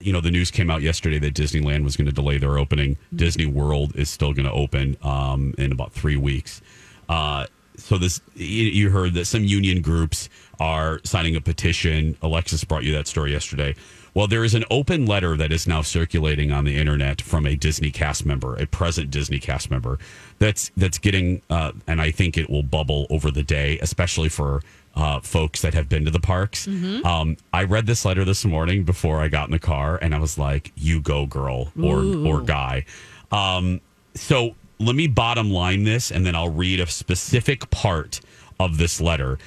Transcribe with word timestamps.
you 0.00 0.12
know, 0.12 0.20
the 0.20 0.30
news 0.30 0.50
came 0.50 0.70
out 0.70 0.82
yesterday 0.82 1.18
that 1.18 1.34
Disneyland 1.34 1.82
was 1.82 1.96
going 1.96 2.06
to 2.06 2.12
delay 2.12 2.38
their 2.38 2.58
opening. 2.58 2.94
Mm-hmm. 2.94 3.16
Disney 3.16 3.46
World 3.46 3.96
is 3.96 4.08
still 4.08 4.32
going 4.32 4.46
to 4.46 4.52
open 4.52 4.96
um, 5.02 5.54
in 5.58 5.72
about 5.72 5.92
three 5.92 6.16
weeks. 6.16 6.62
Uh, 7.08 7.46
so 7.76 7.96
this, 7.96 8.20
you 8.34 8.90
heard 8.90 9.14
that 9.14 9.24
some 9.26 9.44
union 9.44 9.82
groups 9.82 10.28
are 10.60 11.00
signing 11.04 11.36
a 11.36 11.40
petition. 11.40 12.16
Alexis 12.22 12.64
brought 12.64 12.84
you 12.84 12.92
that 12.92 13.06
story 13.06 13.32
yesterday. 13.32 13.74
Well, 14.14 14.26
there 14.26 14.42
is 14.42 14.54
an 14.54 14.64
open 14.70 15.06
letter 15.06 15.36
that 15.36 15.52
is 15.52 15.68
now 15.68 15.82
circulating 15.82 16.50
on 16.50 16.64
the 16.64 16.76
internet 16.76 17.20
from 17.20 17.46
a 17.46 17.54
Disney 17.54 17.92
cast 17.92 18.26
member, 18.26 18.56
a 18.56 18.66
present 18.66 19.10
Disney 19.10 19.38
cast 19.38 19.70
member, 19.70 19.98
that's 20.38 20.72
that's 20.76 20.98
getting, 20.98 21.42
uh, 21.50 21.72
and 21.86 22.00
I 22.00 22.10
think 22.10 22.36
it 22.36 22.50
will 22.50 22.64
bubble 22.64 23.06
over 23.10 23.30
the 23.30 23.44
day, 23.44 23.78
especially 23.80 24.28
for 24.28 24.62
uh, 24.94 25.20
folks 25.20 25.62
that 25.62 25.74
have 25.74 25.88
been 25.88 26.04
to 26.04 26.10
the 26.10 26.20
parks. 26.20 26.66
Mm-hmm. 26.66 27.06
Um, 27.06 27.36
I 27.52 27.64
read 27.64 27.86
this 27.86 28.04
letter 28.04 28.24
this 28.24 28.44
morning 28.44 28.84
before 28.84 29.20
I 29.20 29.28
got 29.28 29.48
in 29.48 29.52
the 29.52 29.58
car, 29.58 29.98
and 30.00 30.14
I 30.14 30.18
was 30.18 30.38
like, 30.38 30.72
"You 30.76 31.00
go, 31.00 31.26
girl, 31.26 31.72
or 31.80 32.00
Ooh. 32.00 32.26
or 32.26 32.40
guy." 32.40 32.84
Um, 33.30 33.80
so 34.14 34.54
let 34.80 34.94
me 34.94 35.06
bottom 35.06 35.50
line 35.50 35.84
this, 35.84 36.10
and 36.10 36.24
then 36.24 36.34
I'll 36.34 36.50
read 36.50 36.80
a 36.80 36.86
specific 36.86 37.68
part 37.70 38.20
of 38.60 38.78
this 38.78 39.00
letter. 39.00 39.38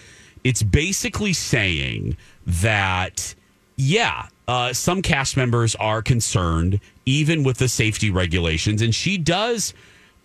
It's 0.44 0.64
basically 0.64 1.34
saying 1.34 2.18
that, 2.46 3.36
yeah, 3.76 4.28
uh, 4.48 4.74
some 4.74 5.02
cast 5.02 5.38
members 5.38 5.76
are 5.76 6.02
concerned, 6.02 6.80
even 7.06 7.44
with 7.44 7.58
the 7.58 7.68
safety 7.68 8.10
regulations, 8.10 8.82
and 8.82 8.94
she 8.94 9.18
does. 9.18 9.74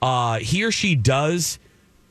Uh, 0.02 0.38
he 0.38 0.64
or 0.64 0.70
she 0.70 0.94
does 0.94 1.58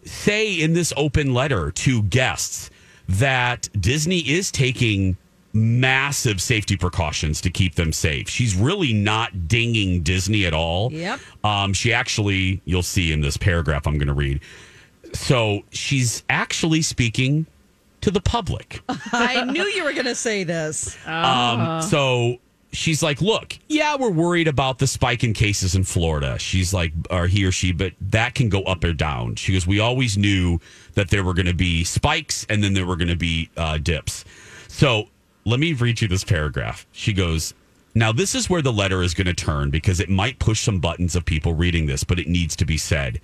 say 0.05 0.53
in 0.53 0.73
this 0.73 0.93
open 0.95 1.33
letter 1.33 1.71
to 1.71 2.03
guests 2.03 2.69
that 3.07 3.69
Disney 3.79 4.19
is 4.19 4.51
taking 4.51 5.17
massive 5.53 6.41
safety 6.41 6.75
precautions 6.75 7.39
to 7.41 7.49
keep 7.49 7.75
them 7.75 7.93
safe. 7.93 8.27
She's 8.29 8.55
really 8.55 8.91
not 8.91 9.47
dinging 9.47 10.01
Disney 10.01 10.45
at 10.45 10.53
all. 10.53 10.91
Yep. 10.91 11.19
Um, 11.43 11.73
she 11.73 11.93
actually, 11.93 12.61
you'll 12.65 12.83
see 12.83 13.13
in 13.13 13.21
this 13.21 13.37
paragraph 13.37 13.87
I'm 13.87 13.97
going 13.97 14.07
to 14.07 14.13
read. 14.13 14.41
So 15.13 15.61
she's 15.71 16.23
actually 16.29 16.81
speaking 16.81 17.45
to 18.01 18.11
the 18.11 18.21
public. 18.21 18.81
I 19.13 19.45
knew 19.45 19.63
you 19.63 19.83
were 19.85 19.93
going 19.93 20.05
to 20.05 20.15
say 20.15 20.43
this. 20.43 20.97
Um, 21.07 21.81
so 21.81 22.37
she's 22.75 23.01
like, 23.01 23.21
look, 23.21 23.57
yeah, 23.67 23.95
we're 23.95 24.09
worried 24.09 24.47
about 24.47 24.79
the 24.79 24.87
spike 24.87 25.23
in 25.23 25.33
cases 25.33 25.75
in 25.75 25.83
Florida. 25.83 26.37
She's 26.39 26.73
like, 26.73 26.93
or 27.09 27.27
he 27.27 27.45
or 27.45 27.51
she, 27.51 27.71
but 27.71 27.93
that 28.01 28.35
can 28.35 28.49
go 28.49 28.61
up 28.63 28.83
or 28.83 28.93
down. 28.93 29.35
She 29.35 29.53
goes, 29.53 29.65
we 29.65 29.79
always 29.79 30.17
knew 30.17 30.59
that 30.93 31.09
there 31.09 31.23
were 31.23 31.33
going 31.33 31.45
to 31.45 31.53
be 31.53 31.83
spikes 31.83 32.45
and 32.49 32.63
then 32.63 32.73
there 32.73 32.85
were 32.85 32.95
going 32.95 33.09
to 33.09 33.15
be 33.15 33.49
uh, 33.57 33.77
dips. 33.77 34.25
So 34.67 35.09
let 35.45 35.59
me 35.59 35.73
read 35.73 36.01
you 36.01 36.07
this 36.07 36.23
paragraph. 36.23 36.85
She 36.91 37.13
goes, 37.13 37.53
now, 37.97 38.11
this 38.11 38.35
is 38.35 38.49
where 38.49 38.61
the 38.61 38.73
letter 38.73 39.01
is 39.01 39.13
going 39.13 39.27
to 39.27 39.33
turn 39.33 39.69
because 39.69 40.01
it 40.01 40.09
might 40.09 40.37
push 40.37 40.59
some 40.59 40.79
buttons 40.79 41.15
of 41.15 41.23
people 41.23 41.53
reading 41.53 41.85
this, 41.85 42.03
but 42.03 42.19
it 42.19 42.27
needs 42.27 42.53
to 42.57 42.65
be 42.65 42.77
said. 42.77 43.21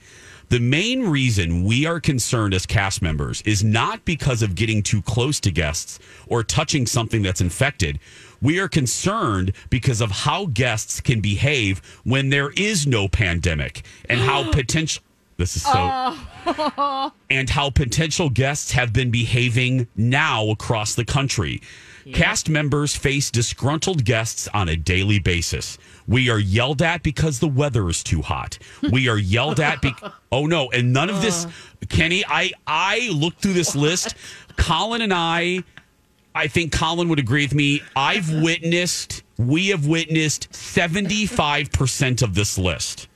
The 0.51 0.59
main 0.59 1.07
reason 1.07 1.63
we 1.63 1.85
are 1.85 2.01
concerned 2.01 2.53
as 2.53 2.65
cast 2.65 3.01
members 3.01 3.41
is 3.43 3.63
not 3.63 4.03
because 4.03 4.41
of 4.41 4.53
getting 4.53 4.83
too 4.83 5.01
close 5.01 5.39
to 5.39 5.49
guests 5.49 5.97
or 6.27 6.43
touching 6.43 6.85
something 6.85 7.21
that's 7.21 7.39
infected. 7.39 7.99
We 8.41 8.59
are 8.59 8.67
concerned 8.67 9.53
because 9.69 10.01
of 10.01 10.11
how 10.11 10.47
guests 10.47 10.99
can 10.99 11.21
behave 11.21 11.81
when 12.03 12.31
there 12.31 12.49
is 12.57 12.85
no 12.85 13.07
pandemic 13.07 13.85
and 14.09 14.19
how 14.19 14.51
potential. 14.51 15.01
This 15.37 15.55
is 15.55 15.63
so. 15.63 15.71
Oh. 15.73 17.11
and 17.29 17.49
how 17.49 17.69
potential 17.69 18.29
guests 18.29 18.71
have 18.71 18.93
been 18.93 19.11
behaving 19.11 19.87
now 19.95 20.49
across 20.49 20.95
the 20.95 21.05
country. 21.05 21.61
Yeah. 22.05 22.17
Cast 22.17 22.49
members 22.49 22.95
face 22.95 23.29
disgruntled 23.31 24.05
guests 24.05 24.47
on 24.53 24.69
a 24.69 24.75
daily 24.75 25.19
basis. 25.19 25.77
We 26.07 26.29
are 26.29 26.39
yelled 26.39 26.81
at 26.81 27.03
because 27.03 27.39
the 27.39 27.47
weather 27.47 27.87
is 27.89 28.03
too 28.03 28.21
hot. 28.21 28.57
We 28.91 29.07
are 29.07 29.17
yelled 29.17 29.59
at 29.59 29.81
because 29.81 30.11
oh 30.31 30.45
no, 30.45 30.69
and 30.71 30.93
none 30.93 31.09
of 31.09 31.21
this, 31.21 31.45
uh. 31.45 31.51
Kenny. 31.89 32.23
I 32.27 32.51
I 32.65 33.09
looked 33.13 33.41
through 33.41 33.53
this 33.53 33.75
list. 33.75 34.15
Colin 34.57 35.01
and 35.01 35.13
I, 35.13 35.63
I 36.35 36.47
think 36.47 36.71
Colin 36.71 37.09
would 37.09 37.19
agree 37.19 37.43
with 37.43 37.53
me. 37.53 37.81
I've 37.95 38.31
witnessed, 38.31 39.23
we 39.37 39.67
have 39.67 39.85
witnessed 39.85 40.53
seventy 40.53 41.25
five 41.25 41.71
percent 41.71 42.21
of 42.21 42.35
this 42.35 42.57
list. 42.57 43.07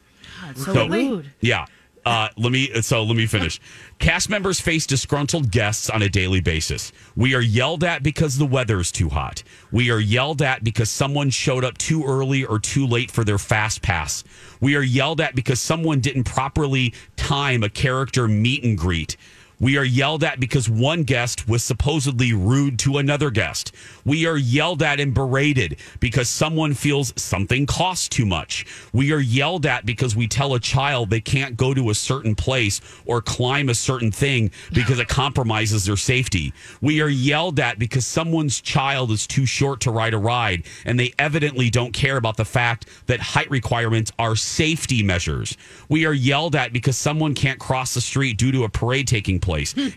God, 0.42 0.58
so, 0.58 0.74
so 0.74 0.88
rude. 0.88 1.32
Yeah, 1.42 1.66
uh, 2.06 2.30
let 2.38 2.52
me 2.52 2.70
so 2.82 3.04
let 3.04 3.16
me 3.16 3.26
finish. 3.26 3.60
Cast 3.98 4.30
members 4.30 4.60
face 4.60 4.86
disgruntled 4.86 5.50
guests 5.50 5.90
on 5.90 6.04
a 6.04 6.10
daily 6.10 6.40
basis. 6.40 6.92
We 7.16 7.34
are 7.34 7.42
yelled 7.42 7.84
at 7.84 8.04
because 8.04 8.38
the 8.38 8.46
weather 8.46 8.80
is 8.80 8.92
too 8.92 9.10
hot. 9.10 9.42
We 9.72 9.90
are 9.90 10.00
yelled 10.00 10.42
at 10.44 10.64
because 10.64 10.92
someone 10.92 11.32
showed 11.32 11.66
up 11.66 11.78
too 11.80 12.04
early 12.06 12.46
or 12.46 12.60
too 12.60 12.86
late 12.86 13.10
for 13.10 13.24
their 13.24 13.40
fast 13.40 13.82
pass. 13.82 14.24
We 14.62 14.76
are 14.76 14.84
yelled 14.84 15.20
at 15.20 15.36
because 15.36 15.60
someone 15.60 16.00
didn't 16.00 16.26
properly 16.26 16.94
time 17.16 17.64
a 17.64 17.70
character 17.70 18.28
meet 18.28 18.64
and 18.64 18.78
greet. 18.78 19.18
We 19.60 19.78
are 19.78 19.86
yelled 19.86 20.24
at 20.24 20.40
because 20.40 20.68
one 20.68 21.04
guest 21.04 21.48
was 21.48 21.64
supposedly 21.64 22.34
rude 22.34 22.78
to 22.80 22.98
another 22.98 23.32
guest. 23.32 23.72
We 24.04 24.26
are 24.26 24.38
yelled 24.38 24.84
at 24.84 25.00
and 25.00 25.14
berated 25.14 25.78
because 26.02 26.30
someone 26.30 26.74
feels 26.74 27.14
something 27.16 27.66
costs 27.66 28.10
too 28.10 28.26
much. 28.26 28.66
We 28.92 29.14
are 29.14 29.20
yelled 29.20 29.66
at 29.66 29.86
because 29.86 30.16
we 30.16 30.28
tell 30.28 30.56
a 30.56 30.60
child 30.60 31.10
they 31.10 31.22
can't 31.22 31.56
go 31.56 31.74
to 31.74 31.90
a 31.90 31.96
certain 31.96 32.36
place 32.36 32.82
or 33.06 33.22
climb 33.22 33.70
a 33.70 33.76
certain 33.76 34.12
thing 34.12 34.52
because 34.74 35.00
it 35.00 35.08
compromises 35.08 35.86
their 35.86 35.96
safety. 35.96 36.54
We 36.82 37.02
are 37.02 37.10
yelled 37.10 37.60
at 37.60 37.80
because 37.80 38.06
someone's 38.06 38.60
child 38.60 39.12
is 39.12 39.26
too 39.26 39.46
short 39.46 39.80
to 39.82 39.92
ride 39.92 40.14
a 40.14 40.18
ride 40.18 40.66
and 40.84 41.00
they 41.00 41.14
evidently 41.18 41.70
don't 41.70 41.94
care 41.94 42.18
about 42.18 42.36
the 42.36 42.46
fact 42.46 42.88
that 43.06 43.22
height 43.22 43.50
requirements 43.50 44.12
are 44.20 44.36
safety 44.36 45.02
measures. 45.02 45.56
We 45.88 46.06
are 46.06 46.14
yelled 46.14 46.56
at 46.56 46.74
because 46.74 46.98
someone 46.98 47.34
can't 47.34 47.60
cross 47.60 47.94
the 47.94 48.02
street 48.02 48.38
due 48.38 48.52
to 48.52 48.66
a 48.66 48.70
parade 48.70 49.08
taking 49.08 49.40
place, 49.40 49.45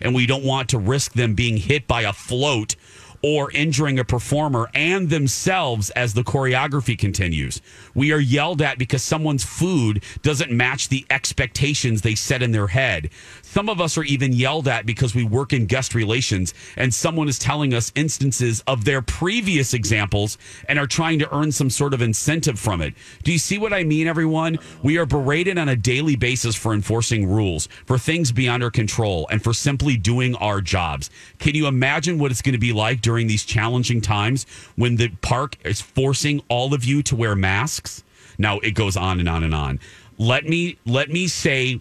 and 0.01 0.13
we 0.15 0.25
don't 0.25 0.43
want 0.43 0.69
to 0.69 0.77
risk 0.77 1.13
them 1.13 1.35
being 1.35 1.57
hit 1.57 1.87
by 1.87 2.01
a 2.01 2.13
float 2.13 2.75
or 3.21 3.51
injuring 3.51 3.99
a 3.99 4.03
performer 4.03 4.69
and 4.73 5.09
themselves 5.09 5.89
as 5.91 6.13
the 6.13 6.23
choreography 6.23 6.97
continues. 6.97 7.61
We 7.93 8.11
are 8.11 8.19
yelled 8.19 8.61
at 8.61 8.77
because 8.77 9.03
someone's 9.03 9.43
food 9.43 10.03
doesn't 10.21 10.51
match 10.51 10.89
the 10.89 11.05
expectations 11.09 12.01
they 12.01 12.15
set 12.15 12.41
in 12.41 12.51
their 12.51 12.67
head. 12.67 13.09
Some 13.41 13.69
of 13.69 13.81
us 13.81 13.97
are 13.97 14.03
even 14.03 14.33
yelled 14.33 14.67
at 14.67 14.85
because 14.85 15.15
we 15.15 15.23
work 15.23 15.53
in 15.53 15.65
guest 15.65 15.95
relations 15.95 16.53
and 16.77 16.93
someone 16.93 17.27
is 17.27 17.39
telling 17.39 17.73
us 17.73 17.91
instances 17.95 18.63
of 18.67 18.85
their 18.85 19.01
previous 19.01 19.73
examples 19.73 20.37
and 20.67 20.79
are 20.79 20.87
trying 20.87 21.19
to 21.19 21.35
earn 21.35 21.51
some 21.51 21.69
sort 21.69 21.93
of 21.93 22.01
incentive 22.01 22.59
from 22.59 22.81
it. 22.81 22.93
Do 23.23 23.31
you 23.31 23.39
see 23.39 23.57
what 23.57 23.73
I 23.73 23.83
mean, 23.83 24.07
everyone? 24.07 24.59
We 24.83 24.97
are 24.97 25.05
berated 25.05 25.57
on 25.57 25.67
a 25.69 25.75
daily 25.75 26.15
basis 26.15 26.55
for 26.55 26.73
enforcing 26.73 27.27
rules, 27.27 27.67
for 27.85 27.97
things 27.97 28.31
beyond 28.31 28.63
our 28.63 28.71
control, 28.71 29.27
and 29.31 29.43
for 29.43 29.53
simply 29.53 29.97
doing 29.97 30.35
our 30.35 30.61
jobs. 30.61 31.09
Can 31.39 31.55
you 31.55 31.67
imagine 31.67 32.19
what 32.19 32.31
it's 32.31 32.41
going 32.41 32.53
to 32.53 32.59
be 32.59 32.73
like 32.73 33.01
during 33.09 33.25
these 33.25 33.43
challenging 33.43 34.01
times 34.01 34.45
when 34.75 34.97
the 34.97 35.07
park 35.21 35.57
is 35.65 35.81
forcing 35.81 36.43
all 36.47 36.75
of 36.75 36.85
you 36.85 37.01
to 37.01 37.15
wear 37.15 37.33
masks? 37.33 38.03
Now 38.37 38.59
it 38.59 38.75
goes 38.75 38.95
on 38.95 39.19
and 39.19 39.27
on 39.27 39.43
and 39.43 39.55
on. 39.55 39.79
Let 40.19 40.45
me 40.45 40.77
let 40.85 41.09
me 41.09 41.27
say 41.27 41.79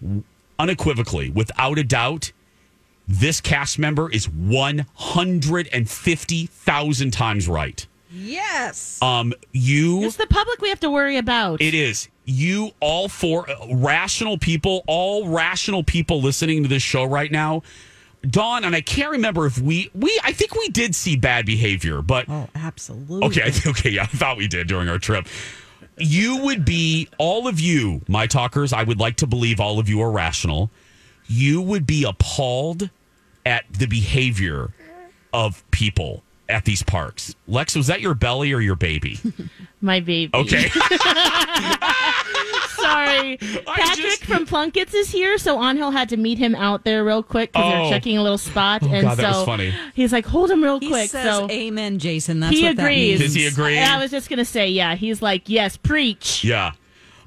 unequivocally, 0.58 1.28
without 1.28 1.76
a 1.76 1.84
doubt, 1.84 2.32
this 3.06 3.42
cast 3.42 3.78
member 3.78 4.10
is 4.10 4.26
150,000 4.30 7.10
times 7.10 7.46
right. 7.46 7.86
Yes. 8.10 9.02
Um, 9.02 9.34
you 9.52 10.02
It's 10.04 10.16
the 10.16 10.26
public 10.26 10.62
we 10.62 10.70
have 10.70 10.80
to 10.80 10.90
worry 10.90 11.18
about. 11.18 11.60
It 11.60 11.74
is. 11.74 12.08
You, 12.24 12.70
all 12.80 13.10
four 13.10 13.50
uh, 13.50 13.74
rational 13.74 14.38
people, 14.38 14.82
all 14.86 15.28
rational 15.28 15.84
people 15.84 16.22
listening 16.22 16.62
to 16.62 16.70
this 16.70 16.82
show 16.82 17.04
right 17.04 17.30
now. 17.30 17.64
Dawn, 18.22 18.64
and 18.64 18.74
I 18.74 18.80
can't 18.80 19.10
remember 19.12 19.46
if 19.46 19.58
we, 19.58 19.90
we, 19.94 20.18
I 20.24 20.32
think 20.32 20.54
we 20.54 20.68
did 20.68 20.94
see 20.94 21.16
bad 21.16 21.46
behavior, 21.46 22.02
but 22.02 22.26
oh, 22.28 22.48
absolutely. 22.54 23.26
okay, 23.28 23.42
I- 23.66 23.70
okay, 23.70 23.90
yeah, 23.90 24.02
I 24.02 24.06
thought 24.06 24.36
we 24.36 24.48
did 24.48 24.66
during 24.66 24.88
our 24.88 24.98
trip. 24.98 25.26
You 25.96 26.42
would 26.44 26.64
be, 26.64 27.08
all 27.18 27.48
of 27.48 27.58
you, 27.60 28.02
my 28.08 28.26
talkers, 28.26 28.72
I 28.72 28.82
would 28.82 28.98
like 29.00 29.16
to 29.16 29.26
believe 29.26 29.60
all 29.60 29.78
of 29.78 29.88
you 29.88 30.00
are 30.00 30.10
rational. 30.10 30.70
You 31.26 31.60
would 31.62 31.86
be 31.86 32.04
appalled 32.04 32.90
at 33.44 33.64
the 33.72 33.86
behavior 33.86 34.70
of 35.32 35.68
people 35.70 36.22
at 36.48 36.64
these 36.64 36.82
parks. 36.82 37.34
Lex, 37.46 37.74
was 37.76 37.86
that 37.88 38.00
your 38.00 38.14
belly 38.14 38.52
or 38.52 38.60
your 38.60 38.76
baby? 38.76 39.18
My 39.80 40.00
baby. 40.00 40.30
Okay. 40.34 40.68
Sorry. 42.76 43.36
Patrick 43.66 43.96
just- 43.96 44.24
from 44.24 44.46
Plunkett's 44.46 44.94
is 44.94 45.10
here, 45.10 45.36
so 45.38 45.62
Angel 45.62 45.90
had 45.90 46.08
to 46.10 46.16
meet 46.16 46.38
him 46.38 46.54
out 46.54 46.84
there 46.84 47.04
real 47.04 47.22
quick 47.22 47.52
because 47.52 47.64
Oh. 47.66 47.70
they're 47.82 47.90
checking 47.90 48.16
a 48.16 48.22
little 48.22 48.38
spot. 48.38 48.82
Oh, 48.82 48.88
and 48.88 49.02
God, 49.02 49.16
so 49.16 49.22
that 49.22 49.34
was 49.36 49.44
funny. 49.44 49.74
he's 49.94 50.12
like, 50.12 50.24
hold 50.26 50.50
him 50.50 50.62
real 50.62 50.78
He 50.80 50.88
quick. 50.88 51.10
says 51.10 51.24
so 51.24 51.50
amen, 51.50 51.98
Jason. 51.98 52.40
That's 52.40 52.56
he 52.56 52.62
what 52.64 52.72
agrees. 52.72 53.18
that 53.18 53.24
means. 53.24 53.34
Does 53.34 53.34
he 53.34 53.46
agree? 53.46 53.78
I 53.78 53.98
was 54.00 54.10
just 54.10 54.28
going 54.28 54.38
to 54.38 54.44
say, 54.44 54.68
yeah. 54.68 54.94
He's 54.94 55.20
like, 55.20 55.48
yes, 55.48 55.76
preach. 55.76 56.44
Yeah. 56.44 56.72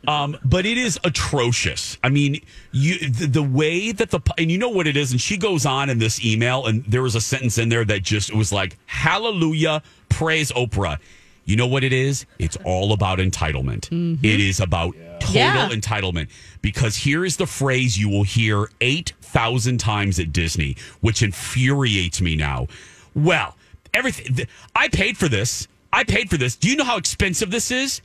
Um, 0.08 0.38
but 0.44 0.66
it 0.66 0.78
is 0.80 1.00
atrocious. 1.04 1.98
I 2.04 2.10
mean, 2.10 2.42
you 2.72 2.98
the, 3.10 3.28
the 3.28 3.44
way 3.44 3.92
that 3.92 4.10
the 4.10 4.20
and 4.38 4.52
you 4.52 4.58
know 4.58 4.70
what 4.70 4.88
it 4.88 4.98
is, 4.98 5.12
and 5.12 5.22
she 5.22 5.38
goes 5.38 5.66
on 5.66 5.90
in 5.90 6.00
this 6.00 6.24
email, 6.26 6.66
and 6.66 6.84
there 6.86 7.04
was 7.04 7.16
a 7.16 7.22
sentence 7.22 7.58
in 7.60 7.70
there 7.70 7.86
that 7.86 8.02
just 8.02 8.30
it 8.32 8.36
was 8.36 8.52
like, 8.52 8.78
"Hallelujah, 8.88 9.84
praise 10.10 10.52
Oprah." 10.54 10.98
You 11.46 11.56
know 11.56 11.68
what 11.68 11.84
it 11.84 11.92
is? 11.94 12.26
It's 12.40 12.58
all 12.66 12.94
about 12.94 13.20
entitlement. 13.20 13.88
It 14.24 14.40
is 14.40 14.60
about 14.60 14.96
total 15.20 15.34
Yeah. 15.36 15.70
entitlement. 15.70 16.30
Because 16.62 16.96
here 16.96 17.26
is 17.26 17.38
the 17.38 17.48
phrase 17.48 17.98
you 17.98 18.10
will 18.10 18.24
hear 18.24 18.70
eight 18.80 19.14
thousand 19.22 19.80
times 19.80 20.20
at 20.20 20.32
Disney, 20.34 20.78
which 21.02 21.22
infuriates 21.24 22.22
me 22.22 22.36
now. 22.36 22.68
Well, 23.16 23.56
everything 23.94 24.36
th- 24.36 24.50
I 24.76 24.88
paid 24.88 25.18
for 25.18 25.28
this. 25.28 25.68
I 25.94 26.04
paid 26.06 26.30
for 26.30 26.38
this. 26.38 26.56
Do 26.56 26.70
you 26.70 26.76
know 26.76 26.86
how 26.86 26.98
expensive 26.98 27.52
this 27.52 27.70
is? 27.72 28.02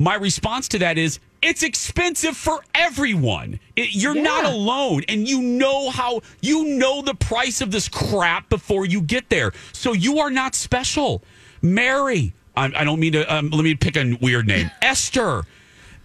My 0.00 0.14
response 0.14 0.66
to 0.68 0.78
that 0.78 0.96
is 0.96 1.20
it's 1.42 1.62
expensive 1.62 2.34
for 2.34 2.64
everyone. 2.74 3.60
It, 3.76 3.94
you're 3.94 4.14
not 4.14 4.46
alone, 4.46 5.02
and 5.08 5.28
you 5.28 5.42
know 5.42 5.90
how 5.90 6.22
you 6.40 6.64
know 6.64 7.02
the 7.02 7.14
price 7.14 7.60
of 7.60 7.70
this 7.70 7.86
crap 7.86 8.48
before 8.48 8.86
you 8.86 9.02
get 9.02 9.28
there. 9.28 9.52
So 9.74 9.92
you 9.92 10.20
are 10.20 10.30
not 10.30 10.54
special. 10.54 11.22
Mary, 11.60 12.32
I, 12.56 12.72
I 12.74 12.84
don't 12.84 12.98
mean 12.98 13.12
to. 13.12 13.34
Um, 13.34 13.50
let 13.50 13.62
me 13.62 13.74
pick 13.74 13.98
a 13.98 14.16
weird 14.22 14.46
name. 14.46 14.70
Esther. 14.82 15.44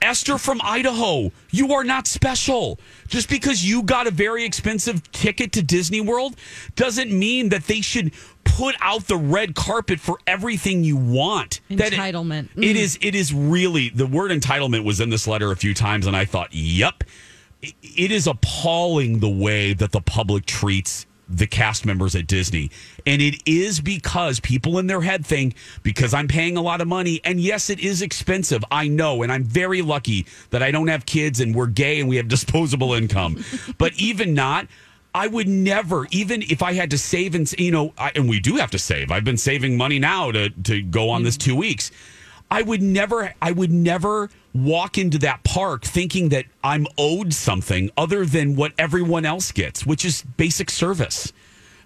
Esther 0.02 0.38
from 0.38 0.60
Idaho, 0.62 1.32
you 1.52 1.74
are 1.74 1.86
not 1.86 2.06
special. 2.06 2.78
Just 3.08 3.30
because 3.30 3.64
you 3.66 3.82
got 3.82 4.08
a 4.08 4.12
very 4.12 4.44
expensive 4.44 5.10
ticket 5.14 5.54
to 5.54 5.64
Disney 5.64 6.02
World 6.02 6.36
doesn't 6.76 7.18
mean 7.18 7.50
that 7.50 7.64
they 7.64 7.80
should 7.80 8.12
put 8.56 8.76
out 8.80 9.08
the 9.08 9.18
red 9.18 9.54
carpet 9.54 10.00
for 10.00 10.18
everything 10.26 10.84
you 10.84 10.96
want. 10.96 11.60
That 11.70 11.94
it- 11.94 12.00
Entitlement. 12.00 12.50
it 12.56 12.60
mm. 12.60 12.76
is 12.76 12.98
it 13.02 13.16
is 13.16 13.34
really 13.34 13.90
the 13.90 14.08
word 14.08 14.32
entitlement 14.32 14.86
was 14.86 15.02
in 15.02 15.10
this 15.10 15.28
letter 15.28 15.52
a 15.52 15.56
few 15.56 15.74
times 15.74 16.08
and 16.08 16.16
I 16.16 16.26
thought, 16.26 16.50
"Yep. 16.54 17.04
It 17.62 18.12
is 18.12 18.28
appalling 18.28 19.20
the 19.20 19.30
way 19.30 19.74
that 19.74 19.92
the 19.92 20.02
public 20.02 20.46
treats 20.46 21.06
the 21.28 21.48
cast 21.48 21.86
members 21.86 22.16
at 22.16 22.28
Disney. 22.28 22.70
And 23.06 23.22
it 23.22 23.42
is 23.46 23.82
because 23.82 24.40
people 24.40 24.78
in 24.78 24.86
their 24.88 25.02
head 25.02 25.26
think, 25.26 25.56
because 25.82 26.14
I'm 26.14 26.28
paying 26.28 26.58
a 26.58 26.62
lot 26.62 26.82
of 26.82 26.88
money, 26.88 27.22
and 27.24 27.40
yes, 27.40 27.70
it 27.72 27.80
is 27.80 28.04
expensive. 28.04 28.64
I 28.70 28.88
know. 28.88 29.24
And 29.24 29.32
I'm 29.32 29.44
very 29.44 29.82
lucky 29.82 30.28
that 30.52 30.62
I 30.62 30.70
don't 30.70 30.88
have 30.88 31.08
kids 31.08 31.40
and 31.40 31.56
we're 31.56 31.68
gay 31.68 32.00
and 32.00 32.08
we 32.08 32.18
have 32.18 32.28
disposable 32.36 32.94
income. 32.94 33.44
but 33.78 33.94
even 34.00 34.34
not, 34.34 34.68
I 35.16 35.28
would 35.28 35.48
never, 35.48 36.08
even 36.12 36.42
if 36.42 36.62
I 36.62 36.74
had 36.74 36.92
to 36.92 36.98
save 36.98 37.36
and, 37.36 37.50
you 37.54 37.72
know, 37.72 37.94
I, 37.98 38.12
and 38.16 38.28
we 38.28 38.42
do 38.42 38.58
have 38.58 38.70
to 38.72 38.78
save. 38.78 39.12
I've 39.12 39.24
been 39.24 39.38
saving 39.38 39.78
money 39.78 39.98
now 39.98 40.30
to, 40.30 40.50
to 40.50 40.82
go 40.82 41.10
on 41.10 41.24
this 41.24 41.38
two 41.38 41.56
weeks. 41.56 41.90
I 42.52 42.62
would 42.62 42.82
never, 42.82 43.34
I 43.42 43.54
would 43.54 43.72
never 43.72 44.30
walk 44.54 44.98
into 44.98 45.18
that 45.20 45.46
park 45.46 45.86
thinking 45.86 46.30
that 46.30 46.46
I'm 46.66 46.86
owed 46.98 47.34
something 47.34 47.92
other 47.96 48.26
than 48.26 48.58
what 48.58 48.74
everyone 48.78 49.26
else 49.26 49.54
gets, 49.54 49.86
which 49.86 50.04
is 50.04 50.22
basic 50.36 50.70
service. 50.70 51.32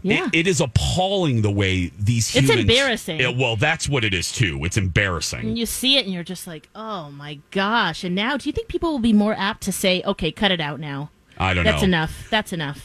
Yeah. 0.01 0.25
It, 0.33 0.39
it 0.39 0.47
is 0.47 0.59
appalling 0.59 1.43
the 1.43 1.51
way 1.51 1.91
these 1.99 2.35
It's 2.35 2.49
embarrassing. 2.49 3.19
Yeah, 3.19 3.29
well, 3.29 3.55
that's 3.55 3.87
what 3.87 4.03
it 4.03 4.15
is 4.15 4.31
too. 4.31 4.65
It's 4.65 4.75
embarrassing. 4.75 5.41
And 5.41 5.57
you 5.57 5.67
see 5.67 5.97
it 5.97 6.05
and 6.05 6.13
you're 6.13 6.23
just 6.23 6.47
like, 6.47 6.67
oh 6.73 7.11
my 7.11 7.39
gosh. 7.51 8.03
And 8.03 8.15
now, 8.15 8.37
do 8.37 8.49
you 8.49 8.53
think 8.53 8.69
people 8.69 8.91
will 8.91 8.97
be 8.97 9.13
more 9.13 9.35
apt 9.37 9.61
to 9.63 9.71
say, 9.71 10.01
okay, 10.03 10.31
cut 10.31 10.51
it 10.51 10.59
out 10.59 10.79
now? 10.79 11.11
I 11.41 11.53
don't 11.53 11.63
That's 11.63 11.75
know. 11.75 11.79
That's 11.79 11.83
enough. 11.83 12.27
That's 12.29 12.53
enough. 12.53 12.77